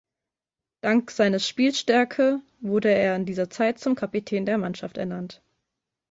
Dank 0.81 1.11
seines 1.11 1.47
Spielstärke 1.47 2.41
wurde 2.59 2.89
er 2.91 3.15
in 3.15 3.27
dieser 3.27 3.51
Zeit 3.51 3.77
zum 3.77 3.93
Kapitän 3.93 4.47
der 4.47 4.57
Mannschaft 4.57 4.97
ernannt. 4.97 5.43